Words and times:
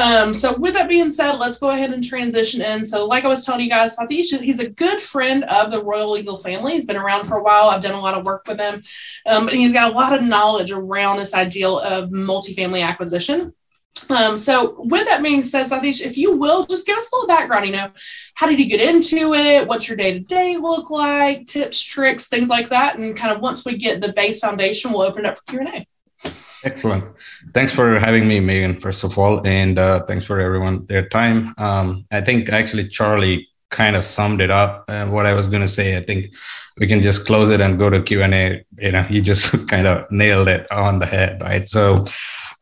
Um, 0.00 0.32
so 0.32 0.56
with 0.56 0.72
that 0.74 0.88
being 0.88 1.10
said, 1.10 1.32
let's 1.36 1.58
go 1.58 1.70
ahead 1.70 1.92
and 1.92 2.02
transition 2.02 2.62
in. 2.62 2.86
So 2.86 3.06
like 3.06 3.24
I 3.24 3.28
was 3.28 3.44
telling 3.44 3.60
you 3.60 3.68
guys, 3.68 3.98
Satish, 3.98 4.40
he's 4.40 4.58
a 4.58 4.70
good 4.70 5.00
friend 5.00 5.44
of 5.44 5.70
the 5.70 5.84
Royal 5.84 6.16
Eagle 6.16 6.38
family. 6.38 6.72
He's 6.72 6.86
been 6.86 6.96
around 6.96 7.26
for 7.26 7.36
a 7.36 7.42
while. 7.42 7.68
I've 7.68 7.82
done 7.82 7.94
a 7.94 8.00
lot 8.00 8.16
of 8.16 8.24
work 8.24 8.46
with 8.48 8.58
him. 8.58 8.82
Um, 9.26 9.48
and 9.48 9.58
he's 9.58 9.74
got 9.74 9.92
a 9.92 9.94
lot 9.94 10.14
of 10.14 10.22
knowledge 10.22 10.70
around 10.70 11.18
this 11.18 11.34
ideal 11.34 11.78
of 11.78 12.08
multifamily 12.08 12.82
acquisition. 12.82 13.52
Um, 14.08 14.38
so 14.38 14.76
with 14.78 15.06
that 15.06 15.22
being 15.22 15.42
said, 15.42 15.66
Satish, 15.66 16.04
if 16.04 16.16
you 16.16 16.34
will 16.34 16.64
just 16.64 16.86
give 16.86 16.96
us 16.96 17.10
a 17.12 17.16
little 17.16 17.28
background, 17.28 17.66
you 17.66 17.72
know, 17.72 17.90
how 18.34 18.48
did 18.48 18.58
you 18.58 18.66
get 18.66 18.80
into 18.80 19.34
it? 19.34 19.68
What's 19.68 19.86
your 19.86 19.98
day 19.98 20.14
to 20.14 20.20
day 20.20 20.56
look 20.56 20.88
like? 20.88 21.46
Tips, 21.46 21.82
tricks, 21.82 22.28
things 22.28 22.48
like 22.48 22.70
that. 22.70 22.98
And 22.98 23.14
kind 23.14 23.34
of 23.34 23.42
once 23.42 23.66
we 23.66 23.76
get 23.76 24.00
the 24.00 24.14
base 24.14 24.40
foundation, 24.40 24.92
we'll 24.92 25.02
open 25.02 25.26
it 25.26 25.28
up 25.28 25.36
for 25.36 25.44
Q&A. 25.44 25.86
Excellent. 26.64 27.04
Thanks 27.54 27.72
for 27.72 27.98
having 27.98 28.28
me, 28.28 28.40
Megan, 28.40 28.78
first 28.78 29.02
of 29.04 29.18
all. 29.18 29.46
And 29.46 29.78
uh, 29.78 30.04
thanks 30.04 30.24
for 30.24 30.40
everyone 30.40 30.86
their 30.86 31.08
time. 31.08 31.54
Um, 31.56 32.04
I 32.10 32.20
think 32.20 32.50
actually 32.50 32.88
Charlie 32.88 33.48
kind 33.70 33.96
of 33.96 34.04
summed 34.04 34.40
it 34.40 34.50
up 34.50 34.84
uh, 34.88 35.06
what 35.06 35.26
I 35.26 35.32
was 35.32 35.46
going 35.46 35.62
to 35.62 35.68
say. 35.68 35.96
I 35.96 36.02
think 36.02 36.34
we 36.78 36.86
can 36.86 37.00
just 37.00 37.26
close 37.26 37.50
it 37.50 37.60
and 37.60 37.78
go 37.78 37.88
to 37.88 38.02
Q&A. 38.02 38.64
You 38.78 38.92
know, 38.92 39.02
he 39.02 39.20
just 39.20 39.68
kind 39.68 39.86
of 39.86 40.10
nailed 40.10 40.48
it 40.48 40.70
on 40.70 40.98
the 40.98 41.06
head, 41.06 41.40
right? 41.40 41.68
So 41.68 42.04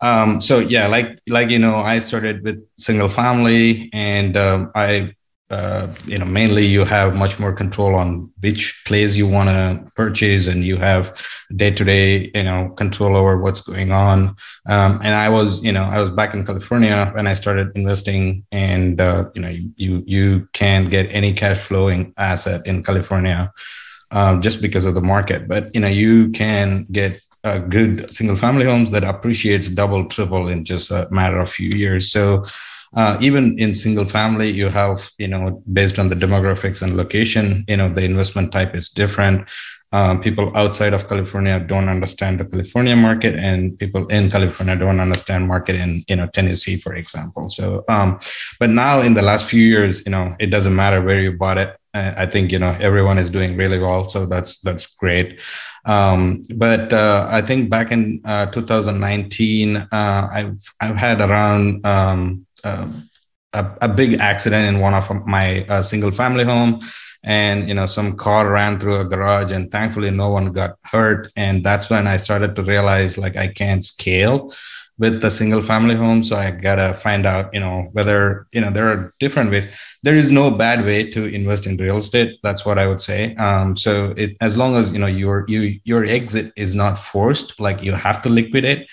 um, 0.00 0.40
so 0.40 0.60
yeah, 0.60 0.86
like 0.86 1.18
like 1.28 1.50
you 1.50 1.58
know, 1.58 1.76
I 1.76 1.98
started 1.98 2.44
with 2.44 2.64
single 2.78 3.08
family, 3.08 3.90
and 3.92 4.36
um, 4.36 4.70
I 4.74 5.14
uh, 5.50 5.92
you 6.04 6.18
know 6.18 6.24
mainly 6.24 6.66
you 6.66 6.84
have 6.84 7.16
much 7.16 7.38
more 7.38 7.52
control 7.52 7.94
on 7.94 8.30
which 8.40 8.82
place 8.84 9.16
you 9.16 9.26
want 9.26 9.48
to 9.48 9.90
purchase, 9.94 10.46
and 10.46 10.64
you 10.64 10.76
have 10.76 11.16
day 11.56 11.70
to 11.70 11.84
day 11.84 12.30
you 12.34 12.42
know 12.42 12.68
control 12.70 13.16
over 13.16 13.38
what's 13.38 13.60
going 13.60 13.90
on. 13.92 14.36
Um, 14.66 15.00
and 15.02 15.14
I 15.14 15.28
was 15.28 15.64
you 15.64 15.72
know 15.72 15.84
I 15.84 16.00
was 16.00 16.10
back 16.10 16.34
in 16.34 16.44
California 16.44 17.10
when 17.14 17.26
I 17.26 17.32
started 17.32 17.72
investing, 17.74 18.44
and 18.52 19.00
uh, 19.00 19.30
you 19.34 19.42
know 19.42 19.54
you 19.76 20.02
you 20.06 20.48
can't 20.52 20.90
get 20.90 21.06
any 21.10 21.32
cash 21.32 21.58
flowing 21.58 22.12
asset 22.16 22.66
in 22.66 22.82
California. 22.82 23.52
Um, 24.10 24.40
just 24.40 24.62
because 24.62 24.86
of 24.86 24.94
the 24.94 25.02
market. 25.02 25.46
But 25.46 25.74
you 25.74 25.82
know, 25.82 25.88
you 25.88 26.30
can 26.30 26.86
get 26.90 27.20
uh, 27.44 27.58
good 27.58 28.12
single 28.12 28.36
family 28.36 28.64
homes 28.64 28.90
that 28.90 29.04
appreciates 29.04 29.68
double 29.68 30.06
triple 30.06 30.48
in 30.48 30.64
just 30.64 30.90
a 30.90 31.06
matter 31.10 31.38
of 31.38 31.48
few 31.48 31.70
years 31.70 32.10
so 32.10 32.44
uh, 32.94 33.16
even 33.20 33.58
in 33.58 33.74
single 33.74 34.04
family 34.04 34.50
you 34.50 34.68
have 34.68 35.10
you 35.18 35.28
know 35.28 35.62
based 35.72 35.98
on 35.98 36.08
the 36.08 36.14
demographics 36.14 36.82
and 36.82 36.96
location 36.96 37.64
you 37.68 37.76
know 37.76 37.88
the 37.88 38.04
investment 38.04 38.52
type 38.52 38.74
is 38.74 38.88
different. 38.88 39.46
Um, 39.90 40.20
people 40.20 40.54
outside 40.54 40.92
of 40.92 41.08
california 41.08 41.58
don't 41.58 41.88
understand 41.88 42.38
the 42.38 42.44
california 42.44 42.94
market 42.94 43.34
and 43.36 43.78
people 43.78 44.06
in 44.08 44.28
california 44.30 44.76
don't 44.76 45.00
understand 45.00 45.48
market 45.48 45.76
in 45.76 46.02
you 46.08 46.16
know 46.16 46.26
tennessee 46.26 46.76
for 46.76 46.94
example. 46.94 47.48
So 47.48 47.84
um, 47.88 48.20
but 48.60 48.68
now 48.68 49.00
in 49.00 49.14
the 49.14 49.22
last 49.22 49.46
few 49.46 49.62
years 49.62 50.04
you 50.04 50.12
know 50.12 50.36
it 50.38 50.48
doesn't 50.48 50.76
matter 50.76 51.00
where 51.00 51.20
you 51.20 51.32
bought 51.32 51.58
it. 51.58 51.74
I 51.94 52.26
think 52.26 52.52
you 52.52 52.58
know 52.58 52.76
everyone 52.80 53.18
is 53.18 53.30
doing 53.30 53.56
really 53.56 53.78
well 53.78 54.04
so 54.04 54.26
that's 54.26 54.60
that's 54.60 54.94
great. 54.96 55.40
Um, 55.88 56.44
but 56.54 56.92
uh, 56.92 57.26
I 57.30 57.40
think 57.40 57.70
back 57.70 57.90
in 57.92 58.20
uh, 58.24 58.46
2019, 58.46 59.76
uh, 59.76 59.86
I've 59.90 60.60
I've 60.80 60.96
had 60.96 61.20
around 61.20 61.84
um, 62.64 63.08
a, 63.52 63.66
a, 63.82 63.88
big 63.88 64.20
accident 64.20 64.66
in 64.68 64.80
one 64.80 64.94
of 64.94 65.26
my 65.26 65.64
uh, 65.66 65.82
single 65.82 66.10
family 66.10 66.44
home, 66.44 66.80
and 67.24 67.68
you 67.68 67.74
know 67.74 67.86
some 67.86 68.16
car 68.16 68.50
ran 68.50 68.78
through 68.78 69.00
a 69.00 69.04
garage, 69.04 69.52
and 69.52 69.70
thankfully 69.70 70.10
no 70.10 70.30
one 70.30 70.52
got 70.52 70.76
hurt. 70.82 71.32
And 71.36 71.64
that's 71.64 71.90
when 71.90 72.06
I 72.06 72.16
started 72.16 72.54
to 72.56 72.62
realize 72.62 73.18
like 73.18 73.36
I 73.36 73.48
can't 73.48 73.84
scale 73.84 74.52
with 74.98 75.20
the 75.22 75.30
single 75.30 75.62
family 75.62 75.94
home. 75.94 76.22
So 76.24 76.36
i 76.36 76.50
gotta 76.50 76.92
find 76.92 77.24
out 77.24 77.54
you 77.54 77.60
know 77.60 77.88
whether 77.92 78.46
you 78.52 78.60
know 78.60 78.70
there 78.70 78.88
are 78.88 79.12
different 79.20 79.50
ways. 79.50 79.68
There 80.02 80.16
is 80.16 80.30
no 80.30 80.50
bad 80.50 80.84
way 80.84 81.10
to 81.10 81.24
invest 81.26 81.66
in 81.66 81.76
real 81.76 81.98
estate. 81.98 82.38
That's 82.42 82.66
what 82.66 82.78
i 82.78 82.86
would 82.86 83.00
say. 83.00 83.34
Um, 83.36 83.76
so 83.76 84.12
it, 84.16 84.36
as 84.40 84.56
long 84.56 84.76
as 84.76 84.92
you 84.92 84.98
know 84.98 85.06
your 85.06 85.44
you 85.48 85.80
your 85.84 86.04
exit 86.04 86.52
is 86.56 86.74
not 86.74 86.98
forced 86.98 87.58
like 87.60 87.82
you 87.82 87.94
have 87.94 88.22
to 88.22 88.28
liquidate 88.28 88.86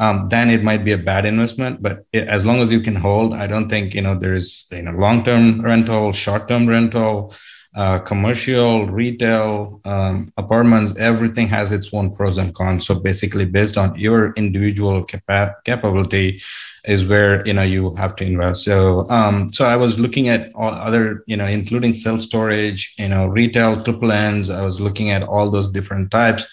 um, 0.00 0.28
then 0.28 0.50
it 0.50 0.64
might 0.64 0.84
be 0.84 0.92
a 0.92 0.98
bad 0.98 1.24
investment 1.24 1.80
but 1.80 2.04
it, 2.12 2.26
as 2.26 2.44
long 2.44 2.58
as 2.58 2.72
you 2.72 2.80
can 2.80 2.96
hold 2.96 3.34
i 3.34 3.46
don't 3.46 3.68
think 3.68 3.94
you 3.94 4.02
know 4.02 4.14
there's 4.14 4.68
you 4.72 4.82
know 4.82 4.92
long-term 4.92 5.60
rental 5.62 6.12
short-term 6.12 6.66
rental 6.66 7.32
uh, 7.74 8.00
commercial, 8.00 8.86
retail, 8.86 9.80
um, 9.84 10.32
apartments, 10.36 10.96
everything 10.96 11.46
has 11.46 11.70
its 11.70 11.92
own 11.94 12.12
pros 12.14 12.36
and 12.36 12.52
cons. 12.52 12.84
So 12.84 12.96
basically, 12.96 13.46
based 13.46 13.78
on 13.78 13.96
your 13.96 14.32
individual 14.32 15.04
capa- 15.04 15.54
capability, 15.64 16.42
is 16.86 17.04
where 17.04 17.46
you 17.46 17.52
know 17.52 17.62
you 17.62 17.94
have 17.94 18.16
to 18.16 18.24
invest. 18.24 18.64
So, 18.64 19.08
um, 19.08 19.52
so 19.52 19.66
I 19.66 19.76
was 19.76 20.00
looking 20.00 20.28
at 20.28 20.50
all 20.54 20.72
other, 20.72 21.22
you 21.26 21.36
know, 21.36 21.46
including 21.46 21.94
self 21.94 22.22
storage, 22.22 22.92
you 22.98 23.08
know, 23.08 23.26
retail, 23.26 23.84
triple 23.84 24.10
ends. 24.10 24.50
I 24.50 24.64
was 24.64 24.80
looking 24.80 25.10
at 25.10 25.22
all 25.22 25.50
those 25.50 25.68
different 25.68 26.10
types 26.10 26.46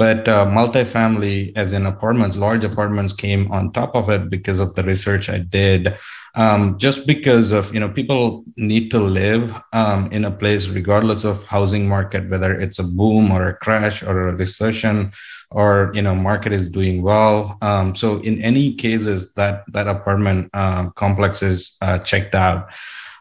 but 0.00 0.26
uh, 0.28 0.46
multifamily 0.46 1.52
as 1.56 1.72
in 1.72 1.84
apartments 1.84 2.36
large 2.36 2.64
apartments 2.64 3.12
came 3.12 3.50
on 3.52 3.70
top 3.72 3.94
of 3.94 4.08
it 4.08 4.30
because 4.30 4.58
of 4.60 4.74
the 4.74 4.82
research 4.82 5.28
i 5.28 5.38
did 5.38 5.94
um, 6.34 6.78
just 6.78 7.06
because 7.06 7.52
of 7.52 7.72
you 7.74 7.80
know 7.80 7.88
people 7.88 8.44
need 8.56 8.90
to 8.90 8.98
live 8.98 9.54
um, 9.72 10.10
in 10.12 10.24
a 10.24 10.30
place 10.30 10.68
regardless 10.68 11.24
of 11.24 11.44
housing 11.44 11.88
market 11.88 12.30
whether 12.30 12.52
it's 12.64 12.78
a 12.78 12.84
boom 12.84 13.30
or 13.30 13.48
a 13.48 13.56
crash 13.56 14.02
or 14.02 14.28
a 14.28 14.36
recession 14.36 15.12
or 15.50 15.90
you 15.94 16.02
know 16.02 16.14
market 16.14 16.52
is 16.52 16.68
doing 16.68 17.02
well. 17.02 17.58
Um, 17.60 17.94
so 17.94 18.18
in 18.20 18.40
any 18.40 18.74
cases 18.74 19.34
that 19.34 19.64
that 19.72 19.88
apartment 19.88 20.50
uh, 20.54 20.90
complex 20.90 21.42
is 21.42 21.76
uh, 21.82 21.98
checked 21.98 22.34
out 22.34 22.68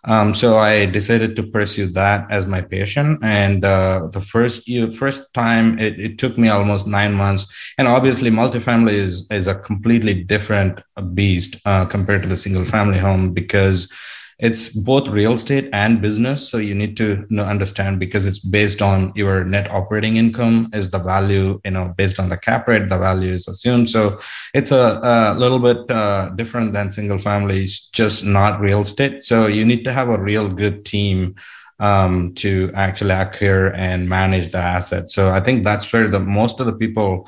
um, 0.05 0.33
so 0.33 0.57
I 0.57 0.85
decided 0.85 1.35
to 1.35 1.43
pursue 1.43 1.87
that 1.87 2.29
as 2.31 2.45
my 2.45 2.61
passion. 2.61 3.19
And 3.21 3.65
uh, 3.65 4.07
the 4.11 4.21
first 4.21 4.67
year, 4.67 4.91
first 4.91 5.33
time, 5.33 5.77
it, 5.79 5.99
it, 5.99 6.17
took 6.17 6.37
me 6.37 6.49
almost 6.49 6.87
nine 6.87 7.13
months. 7.13 7.53
And 7.77 7.87
obviously, 7.87 8.29
multifamily 8.29 8.93
is 8.93 9.27
is 9.31 9.47
a 9.47 9.55
completely 9.55 10.23
different 10.23 10.79
beast 11.13 11.57
uh, 11.65 11.85
compared 11.85 12.23
to 12.23 12.29
the 12.29 12.37
single 12.37 12.65
family 12.65 12.97
home 12.97 13.33
because 13.33 13.91
it's 14.39 14.69
both 14.69 15.09
real 15.09 15.33
estate 15.33 15.69
and 15.73 16.01
business 16.01 16.47
so 16.47 16.57
you 16.57 16.73
need 16.73 16.95
to 16.95 17.25
know, 17.29 17.44
understand 17.44 18.00
because 18.00 18.25
it's 18.25 18.39
based 18.39 18.81
on 18.81 19.11
your 19.13 19.44
net 19.44 19.69
operating 19.69 20.16
income 20.16 20.69
is 20.73 20.89
the 20.89 20.97
value 20.97 21.59
you 21.66 21.72
know 21.72 21.94
based 21.97 22.19
on 22.19 22.29
the 22.29 22.38
cap 22.38 22.67
rate 22.67 22.88
the 22.88 22.97
value 22.97 23.33
is 23.33 23.47
assumed. 23.47 23.89
So 23.89 24.19
it's 24.53 24.72
a, 24.72 24.99
a 25.03 25.33
little 25.38 25.59
bit 25.59 25.91
uh, 25.91 26.29
different 26.29 26.72
than 26.73 26.91
single 26.91 27.17
families 27.17 27.89
just 27.91 28.23
not 28.23 28.59
real 28.61 28.81
estate. 28.81 29.23
So 29.23 29.47
you 29.47 29.66
need 29.66 29.83
to 29.83 29.94
have 29.94 30.09
a 30.09 30.17
real 30.17 30.47
good 30.49 30.85
team 30.85 31.35
um, 31.79 32.33
to 32.35 32.72
actually 32.75 33.11
acquire 33.11 33.72
and 33.73 34.09
manage 34.09 34.49
the 34.49 34.57
asset. 34.57 35.09
So 35.09 35.31
i 35.31 35.39
think 35.39 35.63
that's 35.63 35.91
where 35.91 36.07
the 36.07 36.19
most 36.19 36.59
of 36.59 36.66
the 36.66 36.73
people 36.73 37.28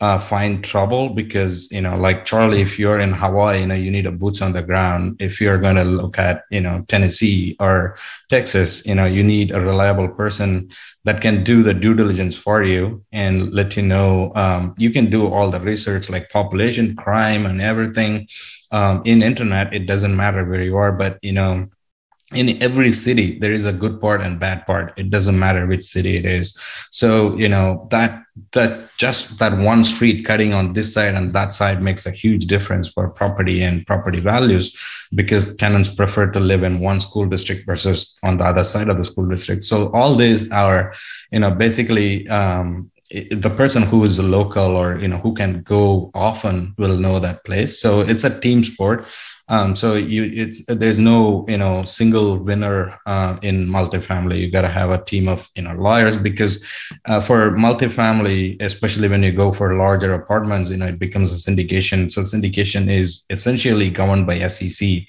uh, 0.00 0.18
find 0.18 0.62
trouble 0.62 1.08
because 1.08 1.70
you 1.72 1.80
know 1.80 1.96
like 1.96 2.24
charlie 2.24 2.60
if 2.60 2.78
you're 2.78 3.00
in 3.00 3.12
hawaii 3.12 3.60
you 3.60 3.66
know 3.66 3.74
you 3.74 3.90
need 3.90 4.06
a 4.06 4.12
boots 4.12 4.40
on 4.42 4.52
the 4.52 4.62
ground. 4.62 5.16
If 5.20 5.40
you're 5.40 5.58
going 5.58 5.76
to 5.76 5.84
look 5.84 6.18
at 6.18 6.44
you 6.50 6.60
know 6.60 6.84
tennessee 6.88 7.56
or 7.58 7.96
texas 8.28 8.86
you 8.86 8.94
know 8.94 9.06
you 9.06 9.22
need 9.22 9.50
a 9.50 9.60
reliable 9.60 10.08
person 10.08 10.70
that 11.04 11.20
can 11.20 11.42
do 11.42 11.62
the 11.62 11.74
due 11.74 11.94
diligence 11.94 12.36
for 12.36 12.62
you 12.62 13.04
and 13.12 13.52
let 13.52 13.76
you 13.76 13.82
know 13.82 14.32
um, 14.34 14.74
you 14.78 14.90
can 14.90 15.10
do 15.10 15.28
all 15.28 15.50
the 15.50 15.60
research 15.60 16.10
like 16.10 16.30
population 16.30 16.94
crime 16.94 17.46
and 17.46 17.60
everything. 17.60 18.28
Um, 18.70 19.00
in 19.06 19.22
internet 19.22 19.72
it 19.72 19.86
doesn't 19.86 20.14
matter 20.14 20.44
where 20.44 20.60
you 20.60 20.76
are 20.76 20.92
but 20.92 21.18
you 21.22 21.32
know 21.32 21.68
in 22.34 22.62
every 22.62 22.90
city 22.90 23.38
there 23.38 23.52
is 23.52 23.64
a 23.64 23.72
good 23.72 24.00
part 24.00 24.20
and 24.20 24.38
bad 24.38 24.66
part. 24.66 24.92
It 24.98 25.08
doesn't 25.08 25.38
matter 25.38 25.66
which 25.66 25.82
city 25.82 26.16
it 26.16 26.26
is. 26.26 26.58
So 26.90 27.36
you 27.36 27.48
know 27.48 27.88
that 27.90 28.22
that 28.52 28.90
just 28.98 29.38
that 29.38 29.58
one 29.58 29.82
street 29.82 30.24
cutting 30.26 30.52
on 30.52 30.74
this 30.74 30.92
side 30.92 31.14
and 31.14 31.32
that 31.32 31.52
side 31.52 31.82
makes 31.82 32.04
a 32.04 32.10
huge 32.10 32.46
difference 32.46 32.86
for 32.88 33.08
property 33.08 33.62
and 33.62 33.86
property 33.86 34.20
values 34.20 34.76
because 35.14 35.56
tenants 35.56 35.88
prefer 35.88 36.30
to 36.30 36.38
live 36.38 36.62
in 36.62 36.80
one 36.80 37.00
school 37.00 37.26
district 37.26 37.64
versus 37.64 38.18
on 38.22 38.36
the 38.36 38.44
other 38.44 38.64
side 38.64 38.88
of 38.88 38.98
the 38.98 39.04
school 39.04 39.26
district. 39.26 39.64
So 39.64 39.90
all 39.92 40.14
these 40.14 40.50
are 40.52 40.92
you 41.32 41.40
know 41.40 41.50
basically 41.50 42.28
um, 42.28 42.90
the 43.10 43.52
person 43.56 43.82
who 43.82 44.04
is 44.04 44.18
a 44.18 44.22
local 44.22 44.76
or 44.76 44.98
you 44.98 45.08
know 45.08 45.16
who 45.16 45.32
can 45.32 45.62
go 45.62 46.10
often 46.14 46.74
will 46.76 46.98
know 46.98 47.18
that 47.20 47.42
place. 47.44 47.80
So 47.80 48.02
it's 48.02 48.24
a 48.24 48.38
team 48.40 48.64
sport 48.64 49.06
um, 49.48 49.74
so 49.74 49.94
you, 49.94 50.24
it's 50.24 50.64
there's 50.66 50.98
no 50.98 51.46
you 51.48 51.56
know 51.56 51.82
single 51.84 52.36
winner 52.36 52.98
uh, 53.06 53.38
in 53.42 53.66
multifamily. 53.66 54.38
You 54.38 54.50
got 54.50 54.62
to 54.62 54.68
have 54.68 54.90
a 54.90 55.02
team 55.02 55.26
of 55.26 55.50
you 55.54 55.62
know 55.62 55.74
lawyers 55.74 56.16
because 56.16 56.64
uh, 57.06 57.20
for 57.20 57.52
multifamily, 57.52 58.60
especially 58.60 59.08
when 59.08 59.22
you 59.22 59.32
go 59.32 59.52
for 59.52 59.74
larger 59.74 60.12
apartments, 60.12 60.70
you 60.70 60.76
know 60.76 60.86
it 60.86 60.98
becomes 60.98 61.32
a 61.32 61.50
syndication. 61.50 62.10
So 62.10 62.22
syndication 62.22 62.90
is 62.90 63.24
essentially 63.30 63.88
governed 63.90 64.26
by 64.26 64.46
SEC. 64.48 65.06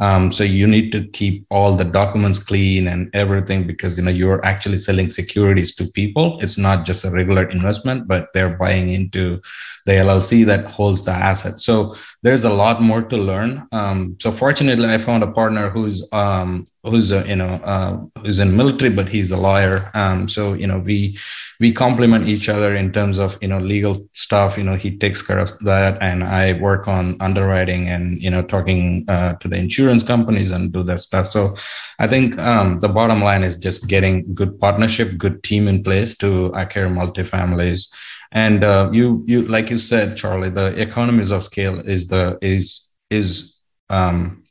Um, 0.00 0.32
so 0.32 0.44
you 0.44 0.66
need 0.66 0.90
to 0.92 1.06
keep 1.08 1.46
all 1.50 1.76
the 1.76 1.84
documents 1.84 2.38
clean 2.38 2.88
and 2.88 3.10
everything 3.14 3.66
because 3.66 3.98
you 3.98 4.04
know 4.04 4.10
you're 4.10 4.44
actually 4.44 4.78
selling 4.78 5.10
securities 5.10 5.74
to 5.76 5.86
people. 5.90 6.38
It's 6.40 6.56
not 6.56 6.86
just 6.86 7.04
a 7.04 7.10
regular 7.10 7.48
investment, 7.50 8.08
but 8.08 8.28
they're 8.32 8.56
buying 8.56 8.92
into 8.92 9.40
the 9.84 9.92
LLC 9.92 10.44
that 10.46 10.64
holds 10.66 11.02
the 11.02 11.12
asset. 11.12 11.60
So 11.60 11.94
there's 12.22 12.44
a 12.44 12.52
lot 12.52 12.80
more 12.80 13.02
to 13.02 13.16
learn. 13.16 13.66
Um, 13.72 14.16
so 14.20 14.32
fortunately, 14.32 14.88
I 14.88 14.98
found 14.98 15.22
a 15.22 15.30
partner 15.30 15.68
who's 15.68 16.06
um, 16.12 16.64
who's 16.84 17.12
a, 17.12 17.26
you 17.28 17.36
know 17.36 17.54
uh, 17.64 18.00
who's 18.20 18.40
in 18.40 18.56
military, 18.56 18.90
but 18.90 19.08
he's 19.08 19.32
a 19.32 19.36
lawyer. 19.36 19.90
Um, 19.94 20.28
so 20.28 20.54
you 20.54 20.66
know 20.66 20.78
we 20.78 21.18
we 21.58 21.72
complement 21.72 22.28
each 22.28 22.48
other 22.48 22.74
in 22.74 22.92
terms 22.92 23.18
of 23.18 23.36
you 23.42 23.48
know 23.48 23.58
legal 23.58 24.08
stuff. 24.12 24.56
You 24.56 24.64
know 24.64 24.76
he 24.76 24.96
takes 24.96 25.20
care 25.22 25.38
of 25.38 25.58
that, 25.60 25.98
and 26.00 26.24
I 26.24 26.54
work 26.54 26.88
on 26.88 27.16
underwriting 27.20 27.88
and 27.88 28.20
you 28.20 28.30
know 28.30 28.42
talking 28.42 29.04
uh, 29.08 29.34
to 29.34 29.48
the 29.48 29.56
insurance 29.56 30.02
companies 30.02 30.50
and 30.50 30.72
do 30.72 30.82
that 30.84 31.00
stuff. 31.00 31.26
So 31.26 31.54
I 31.98 32.06
think 32.06 32.38
um, 32.38 32.78
the 32.80 32.88
bottom 32.88 33.20
line 33.22 33.42
is 33.42 33.58
just 33.58 33.88
getting 33.88 34.32
good 34.34 34.58
partnership, 34.58 35.18
good 35.18 35.42
team 35.42 35.68
in 35.68 35.82
place 35.82 36.16
to 36.18 36.50
care 36.70 36.88
multifamilies. 36.88 37.88
And 38.32 38.64
uh, 38.64 38.90
you 38.92 39.22
you 39.26 39.42
like 39.42 39.70
you 39.70 39.78
said, 39.78 40.16
Charlie, 40.16 40.50
the 40.50 40.80
economies 40.80 41.30
of 41.30 41.44
scale 41.44 41.80
is 41.80 42.08
the 42.08 42.38
is 42.40 42.90
is 43.10 43.58
um, 43.90 44.44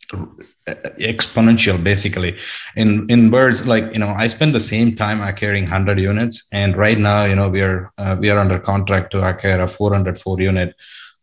exponential 1.00 1.82
basically. 1.84 2.38
In 2.76 3.10
in 3.10 3.30
birds 3.30 3.68
like 3.68 3.86
you 3.94 4.00
know 4.00 4.14
i 4.18 4.28
spend 4.28 4.54
the 4.54 4.60
same 4.60 4.96
time 4.96 5.20
carrying 5.36 5.64
100 5.64 6.00
units. 6.00 6.48
And 6.52 6.78
right 6.78 6.98
now 6.98 7.26
you 7.26 7.36
know 7.36 7.50
we 7.50 7.62
are 7.62 7.92
uh, 7.98 8.16
we 8.20 8.30
are 8.30 8.40
under 8.40 8.60
contract 8.60 9.12
to 9.12 9.28
acquire 9.28 9.62
a 9.62 9.68
404 9.68 10.42
unit 10.42 10.76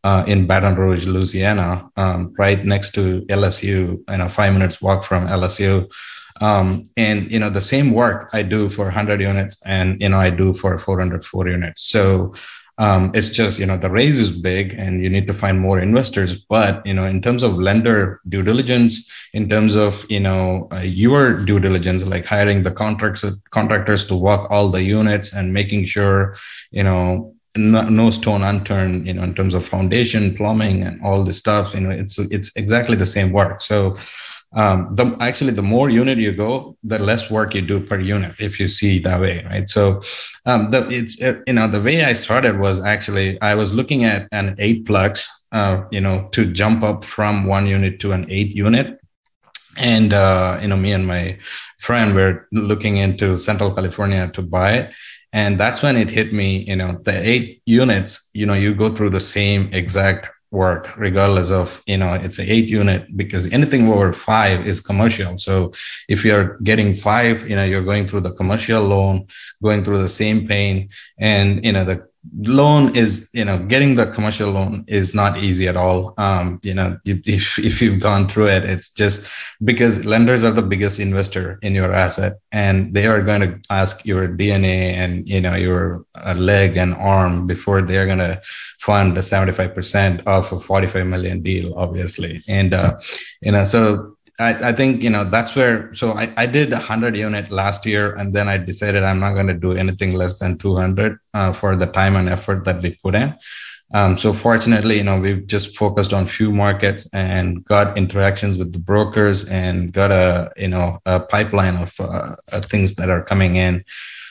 uh, 0.04 0.24
in 0.26 0.46
baton 0.46 0.76
rouge 0.76 1.06
louisiana 1.06 1.90
um, 1.96 2.32
right 2.38 2.64
next 2.64 2.94
to 2.94 3.22
lsu 3.22 3.98
you 4.10 4.16
know 4.18 4.28
five 4.28 4.52
minutes 4.52 4.80
walk 4.80 5.02
from 5.02 5.26
lsu 5.26 5.90
um, 6.40 6.82
and 6.96 7.30
you 7.30 7.38
know 7.40 7.50
the 7.50 7.60
same 7.60 7.92
work 7.92 8.30
i 8.32 8.42
do 8.42 8.68
for 8.68 8.84
100 8.84 9.20
units 9.20 9.60
and 9.64 10.00
you 10.00 10.08
know 10.08 10.20
i 10.20 10.30
do 10.30 10.54
for 10.54 10.78
404 10.78 11.48
units. 11.48 11.82
So 11.82 12.34
um, 12.78 13.10
it's 13.14 13.30
just 13.30 13.58
you 13.58 13.66
know 13.66 13.78
the 13.78 13.90
raise 13.90 14.18
is 14.18 14.30
big 14.30 14.74
and 14.74 15.02
you 15.02 15.08
need 15.08 15.26
to 15.26 15.34
find 15.34 15.60
more 15.60 15.80
investors. 15.80 16.36
But 16.36 16.84
you 16.84 16.92
know 16.94 17.04
in 17.04 17.22
terms 17.22 17.42
of 17.42 17.58
lender 17.58 18.20
due 18.28 18.42
diligence 18.42 19.10
in 19.32 19.48
terms 19.48 19.74
of 19.74 20.04
you 20.10 20.20
know 20.20 20.68
uh, 20.72 20.80
your 20.80 21.44
due 21.44 21.58
diligence 21.58 22.04
like 22.04 22.26
hiring 22.26 22.62
the 22.62 22.70
contracts 22.70 23.24
contractors 23.50 24.04
to 24.06 24.14
walk 24.14 24.50
all 24.50 24.68
the 24.68 24.82
units 24.82 25.32
and 25.32 25.54
making 25.54 25.86
sure 25.86 26.36
you 26.70 26.82
know 26.82 27.32
no, 27.56 28.10
stone 28.10 28.42
unturned 28.42 29.06
you 29.06 29.14
know 29.14 29.22
in 29.22 29.34
terms 29.34 29.54
of 29.54 29.66
foundation 29.66 30.34
plumbing 30.36 30.82
and 30.82 31.00
all 31.02 31.24
this 31.24 31.38
stuff 31.38 31.74
you 31.74 31.80
know 31.80 31.90
it's 31.90 32.18
it's 32.18 32.54
exactly 32.56 32.96
the 32.96 33.06
same 33.06 33.32
work. 33.32 33.62
So 33.62 33.96
um, 34.56 34.94
the 34.96 35.16
actually 35.20 35.52
the 35.52 35.62
more 35.62 35.88
unit 35.90 36.18
you 36.18 36.32
go 36.32 36.76
the 36.82 36.98
less 36.98 37.30
work 37.30 37.54
you 37.54 37.62
do 37.62 37.78
per 37.78 38.00
unit 38.00 38.40
if 38.40 38.58
you 38.58 38.68
see 38.68 38.98
that 38.98 39.20
way 39.20 39.44
right? 39.50 39.68
So 39.68 40.02
um, 40.46 40.70
the 40.70 40.88
it's 40.90 41.20
uh, 41.22 41.40
you 41.46 41.52
know 41.52 41.68
the 41.68 41.80
way 41.80 42.04
i 42.04 42.14
started 42.14 42.58
was 42.58 42.82
actually 42.82 43.40
i 43.42 43.54
was 43.54 43.74
looking 43.74 44.04
at 44.04 44.28
an 44.32 44.54
eight 44.58 44.86
plex 44.86 45.28
uh, 45.52 45.84
you 45.90 46.00
know 46.00 46.28
to 46.32 46.44
jump 46.52 46.82
up 46.82 47.04
from 47.04 47.46
one 47.46 47.66
unit 47.66 48.00
to 48.00 48.12
an 48.12 48.26
eight 48.30 48.50
unit. 48.54 48.98
And 49.78 50.12
uh, 50.12 50.58
you 50.62 50.68
know 50.68 50.76
me 50.76 50.92
and 50.92 51.06
my 51.06 51.38
friend 51.78 52.14
were 52.14 52.46
looking 52.52 52.96
into 52.96 53.38
central 53.38 53.72
california 53.72 54.28
to 54.34 54.42
buy 54.42 54.72
it. 54.72 54.92
And 55.32 55.58
that's 55.58 55.82
when 55.82 55.96
it 55.96 56.10
hit 56.10 56.32
me 56.32 56.64
you 56.64 56.76
know 56.76 56.98
the 57.04 57.16
eight 57.32 57.62
units 57.66 58.30
you 58.32 58.46
know 58.46 58.54
you 58.54 58.74
go 58.74 58.94
through 58.94 59.10
the 59.10 59.20
same 59.20 59.72
exact 59.72 60.30
work 60.50 60.96
regardless 60.96 61.50
of 61.50 61.82
you 61.86 61.96
know 61.96 62.14
it's 62.14 62.38
an 62.38 62.46
eight 62.48 62.68
unit 62.68 63.16
because 63.16 63.46
anything 63.52 63.88
over 63.88 64.12
five 64.12 64.66
is 64.66 64.80
commercial. 64.80 65.36
So 65.38 65.72
if 66.08 66.24
you're 66.24 66.58
getting 66.58 66.94
five 66.94 67.48
you 67.48 67.56
know 67.56 67.64
you're 67.64 67.82
going 67.82 68.06
through 68.06 68.20
the 68.20 68.32
commercial 68.32 68.82
loan 68.82 69.26
going 69.62 69.82
through 69.82 69.98
the 69.98 70.08
same 70.08 70.46
pain 70.46 70.88
and 71.18 71.64
you 71.64 71.72
know 71.72 71.84
the 71.84 72.08
loan 72.38 72.94
is 72.96 73.28
you 73.32 73.44
know 73.44 73.58
getting 73.58 73.94
the 73.94 74.06
commercial 74.06 74.50
loan 74.50 74.84
is 74.86 75.14
not 75.14 75.38
easy 75.38 75.68
at 75.68 75.76
all. 75.76 76.14
Um, 76.18 76.60
you 76.62 76.74
know 76.74 76.98
if, 77.04 77.58
if 77.70 77.82
you've 77.82 78.00
gone 78.00 78.28
through 78.28 78.48
it 78.48 78.64
it's 78.64 78.90
just 78.90 79.28
because 79.64 80.04
lenders 80.04 80.44
are 80.44 80.50
the 80.50 80.62
biggest 80.62 81.00
investor 81.00 81.58
in 81.62 81.74
your 81.74 81.92
asset 81.92 82.34
and 82.52 82.94
they 82.94 83.06
are 83.06 83.22
going 83.22 83.40
to 83.40 83.60
ask 83.70 84.04
your 84.04 84.28
dna 84.28 84.94
and 84.94 85.28
you 85.28 85.40
know 85.40 85.54
your 85.54 86.04
uh, 86.14 86.34
leg 86.34 86.76
and 86.76 86.94
arm 86.94 87.46
before 87.46 87.82
they're 87.82 88.06
going 88.06 88.18
to 88.18 88.40
fund 88.80 89.16
the 89.16 89.20
75% 89.20 90.22
of 90.26 90.52
a 90.52 90.58
45 90.58 91.06
million 91.06 91.42
deal 91.42 91.74
obviously. 91.76 92.40
And 92.48 92.74
uh, 92.74 92.98
you 93.40 93.52
know 93.52 93.64
so 93.64 94.15
I, 94.38 94.68
I 94.68 94.72
think 94.72 95.02
you 95.02 95.10
know 95.10 95.24
that's 95.24 95.56
where 95.56 95.92
so 95.94 96.12
I, 96.12 96.32
I 96.36 96.46
did 96.46 96.72
a 96.72 96.78
hundred 96.78 97.16
unit 97.16 97.50
last 97.50 97.86
year 97.86 98.14
and 98.16 98.34
then 98.34 98.48
I 98.48 98.58
decided 98.58 99.02
I'm 99.02 99.18
not 99.18 99.32
going 99.32 99.46
to 99.46 99.54
do 99.54 99.72
anything 99.72 100.12
less 100.12 100.38
than 100.38 100.58
200 100.58 101.18
uh, 101.32 101.52
for 101.52 101.74
the 101.74 101.86
time 101.86 102.16
and 102.16 102.28
effort 102.28 102.64
that 102.64 102.82
we 102.82 102.98
put 103.02 103.14
in. 103.14 103.34
Um, 103.94 104.18
so 104.18 104.32
fortunately, 104.32 104.96
you 104.98 105.04
know, 105.04 105.18
we've 105.18 105.46
just 105.46 105.76
focused 105.76 106.12
on 106.12 106.26
few 106.26 106.50
markets 106.50 107.08
and 107.12 107.64
got 107.64 107.96
interactions 107.96 108.58
with 108.58 108.72
the 108.72 108.78
brokers 108.78 109.48
and 109.48 109.92
got 109.92 110.10
a 110.10 110.52
you 110.56 110.68
know 110.68 111.00
a 111.06 111.20
pipeline 111.20 111.76
of 111.76 111.98
uh, 112.00 112.36
things 112.62 112.96
that 112.96 113.08
are 113.08 113.22
coming 113.22 113.56
in. 113.56 113.84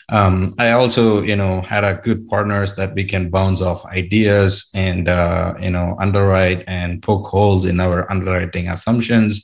Um, 0.09 0.53
I 0.59 0.71
also, 0.71 1.23
you 1.23 1.35
know, 1.35 1.61
had 1.61 1.83
a 1.83 1.95
good 1.95 2.29
partners 2.29 2.75
that 2.75 2.93
we 2.93 3.05
can 3.05 3.31
bounce 3.31 3.59
off 3.59 3.83
ideas 3.85 4.69
and, 4.75 5.09
uh, 5.09 5.55
you 5.59 5.71
know, 5.71 5.95
underwrite 5.99 6.63
and 6.67 7.01
poke 7.01 7.25
holes 7.25 7.65
in 7.65 7.79
our 7.79 8.09
underwriting 8.11 8.69
assumptions 8.69 9.43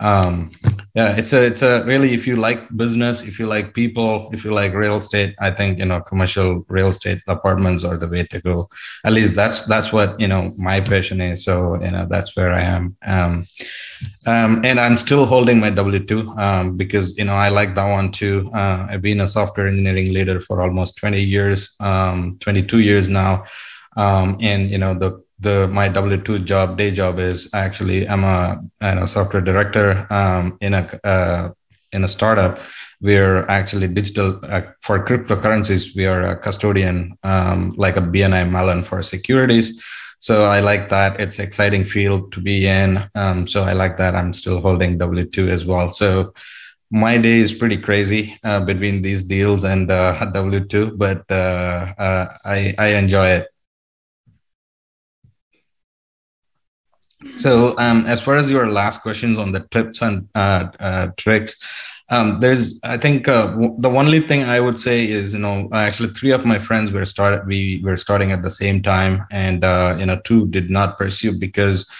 um, 0.00 0.50
yeah 0.94 1.16
it's 1.16 1.32
a 1.32 1.46
it's 1.46 1.62
a 1.62 1.84
really 1.84 2.12
if 2.12 2.26
you 2.26 2.36
like 2.36 2.74
business 2.76 3.22
if 3.22 3.38
you 3.38 3.46
like 3.46 3.72
people 3.72 4.28
if 4.32 4.44
you 4.44 4.52
like 4.52 4.74
real 4.74 4.96
estate 4.96 5.34
i 5.40 5.50
think 5.50 5.78
you 5.78 5.84
know 5.84 6.00
commercial 6.00 6.64
real 6.68 6.88
estate 6.88 7.20
apartments 7.28 7.84
are 7.84 7.96
the 7.96 8.08
way 8.08 8.24
to 8.24 8.40
go. 8.40 8.68
At 9.04 9.12
least 9.12 9.34
that's 9.34 9.62
that's 9.62 9.92
what 9.92 10.18
you 10.20 10.28
know 10.28 10.52
my 10.58 10.80
passion 10.80 11.20
is. 11.20 11.44
So 11.44 11.82
you 11.82 11.90
know 11.90 12.06
that's 12.08 12.36
where 12.36 12.52
i 12.52 12.60
am. 12.60 12.96
Um, 13.06 13.46
um, 14.26 14.64
and 14.64 14.80
i'm 14.80 14.98
still 14.98 15.26
holding 15.26 15.60
my 15.60 15.70
w2 15.70 16.12
um, 16.38 16.76
because 16.76 17.16
you 17.18 17.24
know 17.24 17.34
i 17.34 17.48
like 17.48 17.74
that 17.74 17.90
one 17.98 18.10
too. 18.10 18.50
Uh, 18.54 18.86
i've 18.90 19.02
been 19.02 19.20
a 19.20 19.28
software 19.28 19.68
engineering 19.68 20.12
leader 20.12 20.40
for 20.40 20.60
almost 20.60 20.96
20 20.96 21.20
years 21.20 21.74
um, 21.80 22.36
22 22.40 22.80
years 22.80 23.08
now. 23.08 23.44
Um, 23.96 24.38
and 24.40 24.70
you 24.70 24.78
know 24.78 24.94
the 24.94 25.22
the 25.42 25.68
my 25.68 25.88
W 25.88 26.16
two 26.16 26.38
job 26.38 26.78
day 26.78 26.90
job 26.90 27.18
is 27.18 27.50
actually 27.52 28.08
I'm 28.08 28.24
a, 28.24 28.62
a 28.80 29.06
software 29.06 29.42
director 29.42 30.06
um, 30.10 30.56
in 30.60 30.74
a 30.74 31.00
uh, 31.04 31.50
in 31.92 32.04
a 32.04 32.08
startup. 32.08 32.58
We're 33.00 33.42
actually 33.48 33.88
digital 33.88 34.38
uh, 34.44 34.62
for 34.80 35.04
cryptocurrencies. 35.04 35.96
We 35.96 36.06
are 36.06 36.22
a 36.22 36.36
custodian, 36.36 37.18
um, 37.24 37.74
like 37.76 37.96
a 37.96 38.00
BNY 38.00 38.50
Mellon 38.50 38.82
for 38.84 39.02
securities. 39.02 39.82
So 40.20 40.44
I 40.44 40.60
like 40.60 40.88
that. 40.90 41.20
It's 41.20 41.40
exciting 41.40 41.84
field 41.84 42.32
to 42.32 42.40
be 42.40 42.68
in. 42.68 43.02
Um, 43.16 43.48
so 43.48 43.64
I 43.64 43.72
like 43.72 43.96
that. 43.96 44.14
I'm 44.14 44.32
still 44.32 44.60
holding 44.60 44.96
W 44.98 45.24
two 45.24 45.48
as 45.50 45.64
well. 45.64 45.92
So 45.92 46.32
my 46.92 47.18
day 47.18 47.40
is 47.40 47.52
pretty 47.52 47.78
crazy 47.78 48.38
uh, 48.44 48.60
between 48.60 49.02
these 49.02 49.22
deals 49.22 49.64
and 49.64 49.90
uh, 49.90 50.24
W 50.32 50.60
two, 50.60 50.96
but 50.96 51.24
uh, 51.30 51.92
uh, 51.98 52.36
I 52.44 52.74
I 52.78 52.86
enjoy 53.02 53.28
it. 53.28 53.51
So, 57.34 57.76
um, 57.78 58.06
as 58.06 58.20
far 58.20 58.36
as 58.36 58.50
your 58.50 58.70
last 58.70 59.02
questions 59.02 59.38
on 59.38 59.52
the 59.52 59.60
tips 59.70 60.02
and 60.02 60.28
uh, 60.34 60.68
uh, 60.78 61.06
tricks, 61.16 61.56
um, 62.10 62.40
there's, 62.40 62.78
I 62.84 62.98
think, 62.98 63.26
uh, 63.26 63.46
w- 63.46 63.74
the 63.78 63.88
only 63.88 64.20
thing 64.20 64.44
I 64.44 64.60
would 64.60 64.78
say 64.78 65.08
is, 65.08 65.32
you 65.32 65.40
know, 65.40 65.68
actually 65.72 66.10
three 66.10 66.30
of 66.32 66.44
my 66.44 66.58
friends 66.58 66.92
were 66.92 67.06
started. 67.06 67.46
We 67.46 67.80
were 67.82 67.96
starting 67.96 68.32
at 68.32 68.42
the 68.42 68.50
same 68.50 68.82
time, 68.82 69.24
and 69.30 69.64
uh, 69.64 69.96
you 69.98 70.04
know, 70.06 70.20
two 70.24 70.46
did 70.48 70.70
not 70.70 70.98
pursue 70.98 71.32
because 71.38 71.90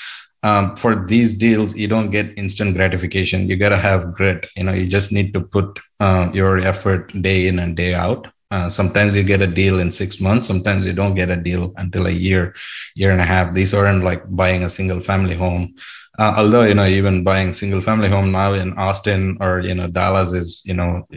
um, 0.43 0.77
for 0.77 0.95
these 1.07 1.35
deals, 1.35 1.77
you 1.77 1.89
don't 1.89 2.11
get 2.11 2.37
instant 2.37 2.75
gratification. 2.75 3.49
You 3.49 3.57
gotta 3.57 3.79
have 3.79 4.13
grit. 4.13 4.47
You 4.57 4.65
know, 4.65 4.73
you 4.73 4.87
just 4.87 5.13
need 5.13 5.33
to 5.35 5.41
put 5.41 5.79
uh, 6.01 6.31
your 6.35 6.59
effort 6.59 7.11
day 7.23 7.47
in 7.47 7.59
and 7.59 7.77
day 7.77 7.95
out. 7.95 8.27
Uh, 8.53 8.69
sometimes 8.69 9.17
you 9.17 9.23
get 9.25 9.41
a 9.41 9.47
deal 9.47 9.81
in 9.81 9.91
six 9.91 10.21
months. 10.21 10.47
Sometimes 10.47 10.85
you 10.87 10.93
don't 10.93 11.15
get 11.15 11.31
a 11.31 11.37
deal 11.37 11.73
until 11.79 12.07
a 12.07 12.11
year, 12.11 12.55
year 12.95 13.11
and 13.11 13.21
a 13.21 13.25
half. 13.25 13.55
These 13.55 13.73
aren't 13.73 14.05
like 14.05 14.23
buying 14.29 14.63
a 14.63 14.69
single 14.69 15.01
family 15.01 15.35
home. 15.35 15.75
Uh, 16.19 16.35
although 16.37 16.63
you 16.63 16.75
know 16.75 16.85
even 16.85 17.25
buying 17.25 17.55
single 17.55 17.81
family 17.81 18.07
home 18.07 18.31
now 18.31 18.53
in 18.53 18.77
austin 18.77 19.39
or 19.41 19.61
you 19.61 19.75
know 19.75 19.87
dallas 19.87 20.35
is 20.35 20.63
you 20.67 20.75
know 20.75 21.09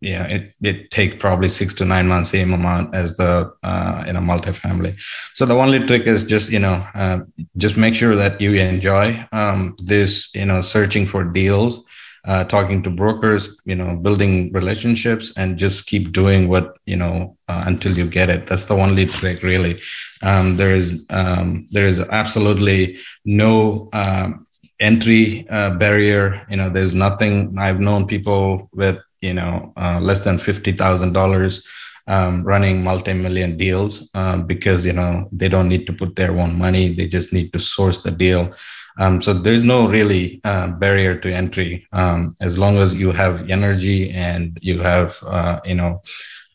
yeah 0.00 0.24
it, 0.24 0.52
it 0.62 0.90
takes 0.90 1.14
probably 1.14 1.48
six 1.48 1.72
to 1.72 1.84
nine 1.84 2.08
months 2.08 2.30
same 2.30 2.52
amount 2.52 2.92
as 2.92 3.16
the 3.16 3.48
uh, 3.62 4.02
in 4.08 4.16
a 4.16 4.20
multifamily 4.20 5.00
so 5.34 5.46
the 5.46 5.54
only 5.54 5.78
trick 5.86 6.08
is 6.08 6.24
just 6.24 6.50
you 6.50 6.58
know 6.58 6.84
uh, 6.96 7.20
just 7.56 7.76
make 7.76 7.94
sure 7.94 8.16
that 8.16 8.40
you 8.40 8.54
enjoy 8.58 9.24
um, 9.30 9.76
this 9.78 10.28
you 10.34 10.44
know 10.44 10.60
searching 10.60 11.06
for 11.06 11.22
deals 11.22 11.84
uh, 12.24 12.44
talking 12.44 12.82
to 12.82 12.90
brokers, 12.90 13.60
you 13.64 13.74
know, 13.74 13.96
building 13.96 14.52
relationships, 14.52 15.32
and 15.36 15.58
just 15.58 15.86
keep 15.86 16.12
doing 16.12 16.48
what 16.48 16.78
you 16.86 16.96
know 16.96 17.36
uh, 17.48 17.64
until 17.66 17.96
you 17.96 18.06
get 18.06 18.30
it. 18.30 18.46
That's 18.46 18.66
the 18.66 18.76
only 18.76 19.06
trick, 19.06 19.42
really. 19.42 19.80
Um, 20.22 20.56
there 20.56 20.74
is 20.74 21.04
um, 21.10 21.66
there 21.70 21.86
is 21.86 22.00
absolutely 22.00 22.98
no 23.24 23.88
um, 23.92 24.46
entry 24.78 25.46
uh, 25.50 25.70
barrier. 25.70 26.46
You 26.48 26.56
know, 26.56 26.70
there's 26.70 26.94
nothing. 26.94 27.58
I've 27.58 27.80
known 27.80 28.06
people 28.06 28.68
with 28.72 28.98
you 29.20 29.34
know 29.34 29.72
uh, 29.76 29.98
less 30.00 30.20
than 30.20 30.38
fifty 30.38 30.72
thousand 30.72 31.12
dollars 31.12 31.66
um, 32.06 32.42
running 32.42 32.82
multi-million 32.82 33.56
deals 33.56 34.10
um, 34.14 34.46
because 34.46 34.84
you 34.84 34.92
know 34.92 35.28
they 35.32 35.48
don't 35.48 35.68
need 35.68 35.86
to 35.86 35.92
put 35.92 36.16
their 36.16 36.36
own 36.38 36.58
money; 36.58 36.92
they 36.92 37.08
just 37.08 37.32
need 37.32 37.52
to 37.52 37.58
source 37.58 38.02
the 38.02 38.10
deal. 38.10 38.52
Um, 38.98 39.22
so 39.22 39.32
there's 39.32 39.64
no 39.64 39.88
really 39.88 40.40
uh, 40.44 40.72
barrier 40.72 41.16
to 41.18 41.32
entry 41.32 41.86
um, 41.92 42.36
as 42.40 42.58
long 42.58 42.76
as 42.76 42.94
you 42.94 43.10
have 43.12 43.48
energy 43.50 44.10
and 44.10 44.58
you 44.62 44.80
have 44.80 45.18
uh, 45.24 45.60
you 45.64 45.74
know 45.74 46.00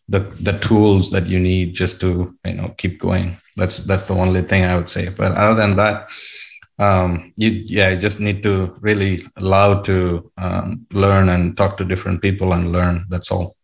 the 0.10 0.20
the 0.20 0.58
tools 0.60 1.10
that 1.12 1.28
you 1.28 1.40
need 1.40 1.74
just 1.74 2.00
to 2.02 2.36
you 2.46 2.54
know 2.54 2.70
keep 2.78 3.00
going. 3.00 3.38
That's 3.56 3.78
that's 3.80 4.06
the 4.06 4.14
only 4.16 4.44
thing 4.44 4.64
I 4.66 4.76
would 4.76 4.90
say. 4.90 5.10
But 5.10 5.34
other 5.34 5.56
than 5.56 5.76
that, 5.78 6.10
um, 6.80 7.34
you 7.36 7.50
yeah, 7.66 7.90
you 7.90 7.98
just 7.98 8.20
need 8.20 8.44
to 8.44 8.76
really 8.80 9.26
allow 9.38 9.82
to 9.82 10.32
um, 10.38 10.86
learn 10.92 11.30
and 11.30 11.58
talk 11.58 11.78
to 11.78 11.86
different 11.86 12.22
people 12.22 12.54
and 12.54 12.72
learn. 12.72 13.06
That's 13.10 13.32
all. 13.32 13.57